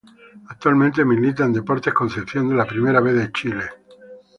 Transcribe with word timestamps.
Actualmente 0.49 1.05
milita 1.05 1.45
en 1.45 1.53
Deportes 1.53 1.93
Concepción 1.93 2.49
de 2.49 2.55
la 2.55 2.65
Primera 2.65 3.01
B 3.01 3.13
de 3.13 3.31
Chile. 3.31 3.65